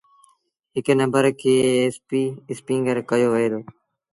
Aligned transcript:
هڪ 0.75 0.87
نمبر 1.01 1.23
کي 1.39 1.53
ايسپيٚ 1.65 2.37
اسپيٚنگر 2.51 2.97
ڪهيو 3.09 3.27
وهي 3.33 3.47
دو۔ 3.51 3.59